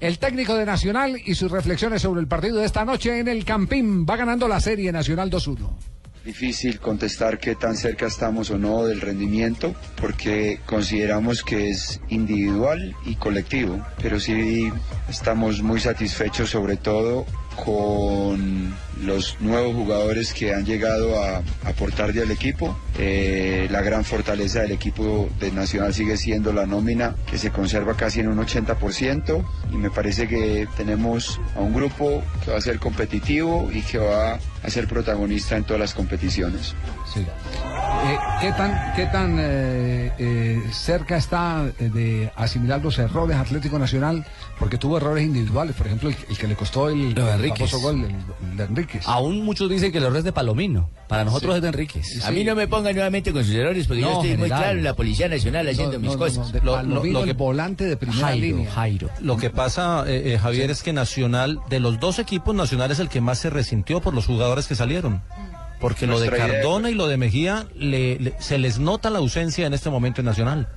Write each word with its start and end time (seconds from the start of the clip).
El 0.00 0.18
técnico 0.20 0.54
de 0.54 0.64
Nacional 0.64 1.20
y 1.24 1.34
sus 1.34 1.50
reflexiones 1.50 2.02
sobre 2.02 2.20
el 2.20 2.28
partido 2.28 2.58
de 2.58 2.66
esta 2.66 2.84
noche 2.84 3.18
en 3.18 3.26
el 3.26 3.44
Campín. 3.44 4.06
Va 4.06 4.16
ganando 4.16 4.46
la 4.46 4.60
serie 4.60 4.92
Nacional 4.92 5.28
2-1. 5.28 5.68
Difícil 6.24 6.78
contestar 6.78 7.38
qué 7.38 7.54
tan 7.54 7.76
cerca 7.76 8.06
estamos 8.06 8.50
o 8.50 8.58
no 8.58 8.84
del 8.84 9.00
rendimiento, 9.00 9.74
porque 10.00 10.60
consideramos 10.66 11.42
que 11.42 11.70
es 11.70 12.00
individual 12.10 12.94
y 13.06 13.16
colectivo, 13.16 13.84
pero 14.00 14.20
sí 14.20 14.70
estamos 15.08 15.62
muy 15.62 15.80
satisfechos 15.80 16.50
sobre 16.50 16.76
todo 16.76 17.24
con 17.64 18.74
los 19.02 19.36
nuevos 19.40 19.74
jugadores 19.74 20.32
que 20.32 20.52
han 20.54 20.64
llegado 20.64 21.22
a 21.22 21.42
aportar 21.64 22.10
al 22.10 22.30
equipo. 22.30 22.76
Eh, 22.98 23.68
la 23.70 23.82
gran 23.82 24.04
fortaleza 24.04 24.60
del 24.62 24.72
equipo 24.72 25.28
de 25.38 25.52
Nacional 25.52 25.94
sigue 25.94 26.16
siendo 26.16 26.52
la 26.52 26.66
nómina 26.66 27.14
que 27.30 27.38
se 27.38 27.50
conserva 27.50 27.96
casi 27.96 28.20
en 28.20 28.28
un 28.28 28.38
80% 28.38 29.44
y 29.72 29.76
me 29.76 29.90
parece 29.90 30.26
que 30.26 30.66
tenemos 30.76 31.40
a 31.56 31.60
un 31.60 31.74
grupo 31.74 32.22
que 32.44 32.50
va 32.50 32.58
a 32.58 32.60
ser 32.60 32.78
competitivo 32.78 33.70
y 33.72 33.82
que 33.82 33.98
va 33.98 34.38
a 34.62 34.70
ser 34.70 34.88
protagonista 34.88 35.56
en 35.56 35.64
todas 35.64 35.80
las 35.80 35.94
competiciones. 35.94 36.74
Eh, 38.00 38.16
¿Qué 38.40 38.52
tan, 38.52 38.92
qué 38.94 39.06
tan 39.06 39.36
eh, 39.40 40.12
eh, 40.18 40.62
cerca 40.72 41.16
está 41.16 41.64
de 41.78 42.30
asimilar 42.36 42.80
los 42.82 42.96
errores 42.98 43.36
Atlético 43.36 43.78
Nacional? 43.78 44.24
Porque 44.58 44.78
tuvo 44.78 44.98
errores 44.98 45.24
individuales, 45.24 45.74
por 45.74 45.86
ejemplo, 45.86 46.08
el, 46.08 46.16
el 46.30 46.38
que 46.38 46.46
le 46.46 46.54
costó 46.54 46.88
el, 46.88 47.12
de 47.14 47.22
famoso 47.48 47.80
gol 47.80 47.96
el- 48.04 48.50
el 48.50 48.56
de 48.56 48.64
Enríquez. 48.64 49.02
Aún 49.06 49.44
muchos 49.44 49.68
dicen 49.68 49.90
que 49.90 49.98
el 49.98 50.04
error 50.04 50.16
es 50.18 50.24
de 50.24 50.32
Palomino. 50.32 50.88
Para 51.08 51.24
nosotros 51.24 51.56
es 51.56 51.62
de 51.62 51.68
Enríquez. 51.68 52.24
A 52.24 52.30
mí 52.30 52.44
no 52.44 52.54
me 52.54 52.68
pongan 52.68 52.94
nuevamente 52.94 53.32
con 53.32 53.44
sus 53.44 53.54
errores 53.54 53.86
porque 53.88 54.02
No, 54.02 54.08
yo 54.10 54.22
estoy 54.22 54.36
muy 54.36 54.48
claro 54.48 54.78
en 54.78 54.84
la 54.84 54.94
Policía 54.94 55.28
Nacional 55.28 55.66
haciendo 55.68 55.94
No, 55.94 55.98
mis 56.00 56.12
no, 56.12 56.18
cosas. 56.18 56.52
de 56.52 56.60
Lo- 56.60 56.66
lo- 56.66 56.76
Palomino, 56.76 57.18
lo 57.18 57.24
que- 57.24 57.30
el 57.32 57.36
volante 57.36 57.84
de 57.84 57.96
primera 57.96 58.20
Jairo, 58.28 58.46
línea. 58.46 58.70
Jairo. 58.70 59.10
Lo 59.20 59.36
que 59.36 59.50
pasa, 59.50 60.04
eh, 60.06 60.34
eh, 60.34 60.38
Javier, 60.38 60.70
es 60.70 60.82
que 60.82 60.92
Nacional, 60.92 61.58
de 61.68 61.80
los 61.80 61.98
dos 61.98 62.18
equipos, 62.20 62.54
Nacional 62.54 62.90
es 62.92 63.00
el 63.00 63.08
que 63.08 63.20
más 63.20 63.38
se 63.38 63.50
resintió 63.50 64.00
por 64.00 64.14
los 64.14 64.26
jugadores 64.26 64.66
que 64.68 64.76
salieron. 64.76 65.20
Porque 65.80 66.06
lo 66.06 66.18
de 66.18 66.26
idea- 66.28 66.38
Cardona 66.46 66.90
y 66.90 66.94
lo 66.94 67.06
de 67.06 67.16
Mejía 67.16 67.66
le- 67.76 68.18
le- 68.18 68.34
se 68.40 68.58
les 68.58 68.78
nota 68.78 69.10
la 69.10 69.18
ausencia 69.18 69.66
en 69.66 69.74
este 69.74 69.90
momento 69.90 70.20
en 70.20 70.26
Nacional. 70.26 70.68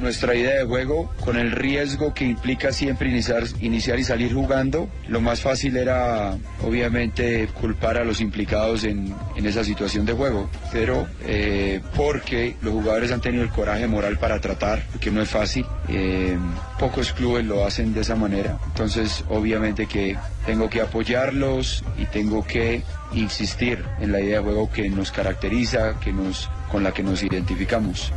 Nuestra 0.00 0.34
idea 0.34 0.60
de 0.60 0.64
juego, 0.64 1.12
con 1.20 1.36
el 1.36 1.52
riesgo 1.52 2.14
que 2.14 2.24
implica 2.24 2.72
siempre 2.72 3.10
iniciar, 3.10 3.44
iniciar 3.60 3.98
y 3.98 4.04
salir 4.04 4.32
jugando, 4.32 4.88
lo 5.08 5.20
más 5.20 5.42
fácil 5.42 5.76
era 5.76 6.38
obviamente 6.62 7.48
culpar 7.48 7.98
a 7.98 8.04
los 8.04 8.22
implicados 8.22 8.84
en, 8.84 9.14
esa 9.36 9.62
situación 9.62 10.06
de 10.06 10.14
juego, 10.14 10.48
pero 10.72 11.06
eh, 11.26 11.80
porque 11.96 12.56
los 12.62 12.72
jugadores 12.72 13.12
han 13.12 13.20
tenido 13.20 13.42
el 13.42 13.50
coraje 13.50 13.86
moral 13.86 14.18
para 14.18 14.40
tratar, 14.40 14.82
que 15.00 15.10
no 15.10 15.20
es 15.20 15.28
fácil, 15.28 15.66
eh, 15.88 16.38
pocos 16.78 17.12
clubes 17.12 17.44
lo 17.44 17.66
hacen 17.66 17.92
de 17.92 18.00
esa 18.00 18.16
manera, 18.16 18.58
entonces 18.66 19.24
obviamente 19.28 19.86
que 19.86 20.16
tengo 20.46 20.70
que 20.70 20.80
apoyarlos 20.80 21.84
y 21.98 22.06
tengo 22.06 22.46
que 22.46 22.82
insistir 23.12 23.84
en 24.00 24.12
la 24.12 24.20
idea 24.20 24.38
de 24.38 24.44
juego 24.44 24.70
que 24.70 24.88
nos 24.88 25.12
caracteriza, 25.12 25.98
que 26.00 26.12
nos, 26.12 26.48
con 26.70 26.82
la 26.82 26.92
que 26.92 27.02
nos 27.02 27.22
identificamos. 27.22 28.12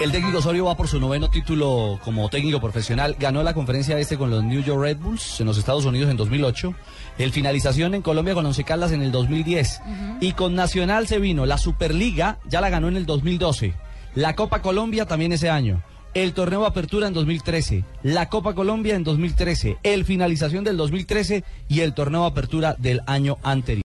El 0.00 0.12
técnico 0.12 0.38
Osorio 0.38 0.66
va 0.66 0.76
por 0.76 0.86
su 0.86 1.00
noveno 1.00 1.28
título 1.28 1.98
como 2.04 2.28
técnico 2.28 2.60
profesional. 2.60 3.16
Ganó 3.18 3.42
la 3.42 3.52
conferencia 3.52 3.98
este 3.98 4.16
con 4.16 4.30
los 4.30 4.44
New 4.44 4.62
York 4.62 4.80
Red 4.80 4.98
Bulls 4.98 5.40
en 5.40 5.46
los 5.46 5.58
Estados 5.58 5.84
Unidos 5.86 6.08
en 6.08 6.16
2008. 6.16 6.72
El 7.18 7.32
finalización 7.32 7.94
en 7.96 8.02
Colombia 8.02 8.32
con 8.32 8.46
Once 8.46 8.62
Caldas 8.62 8.92
en 8.92 9.02
el 9.02 9.10
2010. 9.10 9.80
Y 10.20 10.32
con 10.34 10.54
Nacional 10.54 11.08
se 11.08 11.18
vino. 11.18 11.46
La 11.46 11.58
Superliga 11.58 12.38
ya 12.46 12.60
la 12.60 12.70
ganó 12.70 12.86
en 12.86 12.96
el 12.96 13.06
2012. 13.06 13.74
La 14.14 14.36
Copa 14.36 14.62
Colombia 14.62 15.04
también 15.04 15.32
ese 15.32 15.50
año. 15.50 15.82
El 16.14 16.32
torneo 16.32 16.64
Apertura 16.64 17.08
en 17.08 17.14
2013. 17.14 17.84
La 18.04 18.28
Copa 18.28 18.54
Colombia 18.54 18.94
en 18.94 19.02
2013. 19.02 19.78
El 19.82 20.04
finalización 20.04 20.62
del 20.62 20.76
2013 20.76 21.42
y 21.68 21.80
el 21.80 21.92
torneo 21.92 22.24
Apertura 22.24 22.76
del 22.78 23.00
año 23.06 23.38
anterior. 23.42 23.76